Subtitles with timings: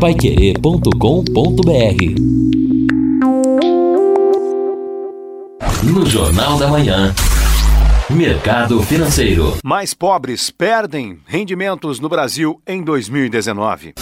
[0.00, 0.90] paiquerê.com.br
[5.82, 7.14] No Jornal da Manhã.
[8.10, 9.56] Mercado Financeiro.
[9.64, 13.94] Mais pobres perdem rendimentos no Brasil em 2019.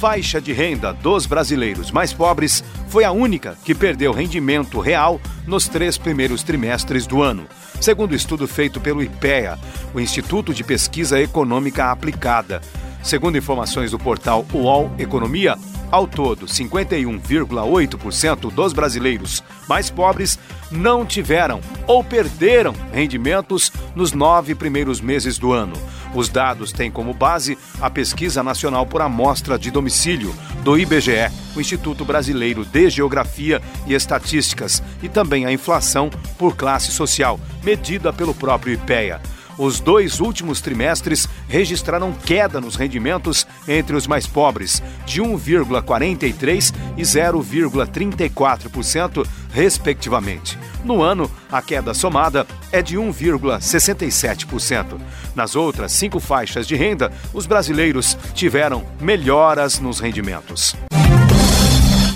[0.00, 5.68] Faixa de renda dos brasileiros mais pobres foi a única que perdeu rendimento real nos
[5.68, 7.46] três primeiros trimestres do ano,
[7.80, 9.58] segundo estudo feito pelo IPEA,
[9.94, 12.60] o Instituto de Pesquisa Econômica Aplicada.
[13.02, 15.56] Segundo informações do portal UOL Economia,
[15.90, 20.38] ao todo, 51,8% dos brasileiros mais pobres
[20.70, 25.72] não tiveram ou perderam rendimentos nos nove primeiros meses do ano.
[26.14, 31.60] Os dados têm como base a Pesquisa Nacional por Amostra de Domicílio, do IBGE, o
[31.60, 38.34] Instituto Brasileiro de Geografia e Estatísticas, e também a inflação por classe social, medida pelo
[38.34, 39.20] próprio IPEA
[39.58, 47.02] os dois últimos trimestres registraram queda nos rendimentos entre os mais pobres, de 1,43% e
[47.02, 50.58] 0,34%, respectivamente.
[50.84, 54.98] No ano, a queda somada é de 1,67%.
[55.34, 60.74] Nas outras cinco faixas de renda, os brasileiros tiveram melhoras nos rendimentos.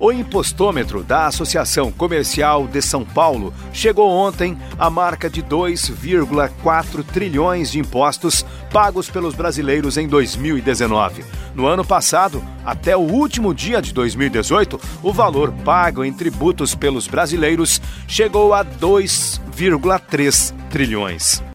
[0.00, 7.72] O impostômetro da Associação Comercial de São Paulo chegou ontem à marca de 2,4 trilhões
[7.72, 11.24] de impostos pagos pelos brasileiros em 2019.
[11.52, 17.08] No ano passado, até o último dia de 2018, o valor pago em tributos pelos
[17.08, 21.47] brasileiros chegou a 2,3 trilhões.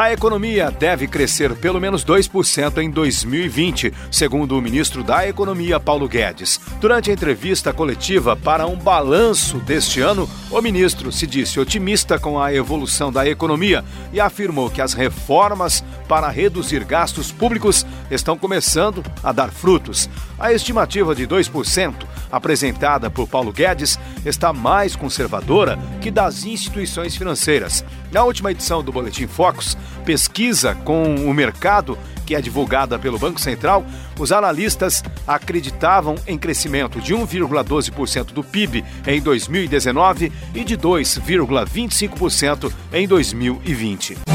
[0.00, 6.08] A economia deve crescer pelo menos 2% em 2020, segundo o ministro da Economia, Paulo
[6.08, 6.58] Guedes.
[6.80, 12.40] Durante a entrevista coletiva para um balanço deste ano, o ministro se disse otimista com
[12.40, 19.00] a evolução da economia e afirmou que as reformas para reduzir gastos públicos estão começando
[19.22, 20.10] a dar frutos.
[20.40, 21.94] A estimativa de 2%,
[22.32, 23.96] apresentada por Paulo Guedes,
[24.26, 27.84] está mais conservadora que das instituições financeiras.
[28.10, 31.96] Na última edição do Boletim Focus, pesquisa com o mercado,
[32.26, 33.86] que é divulgada pelo Banco Central,
[34.18, 43.06] os analistas acreditavam em crescimento de 1,12% do PIB em 2019 e de 2,25% em
[43.06, 44.29] 2020.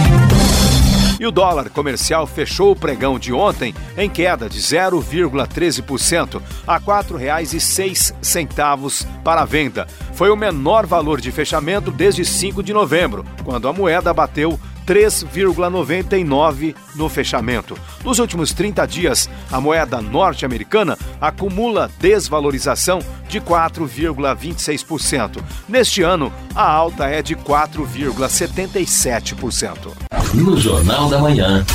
[1.26, 6.86] E o dólar comercial fechou o pregão de ontem em queda de 0,13% a R$
[6.86, 9.88] 4,06 para a venda.
[10.14, 16.76] Foi o menor valor de fechamento desde 5 de novembro, quando a moeda bateu 3,99
[16.94, 17.76] no fechamento.
[18.04, 25.44] Nos últimos 30 dias, a moeda norte-americana acumula desvalorização de 4,26%.
[25.68, 30.15] Neste ano, a alta é de 4,77%.
[30.34, 31.66] No Jornal da Manhã,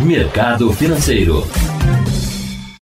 [0.00, 1.46] Mercado Financeiro.